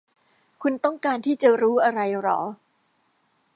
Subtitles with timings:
[0.61, 2.39] คุณต้องการที่จะรู้อะไรหรอ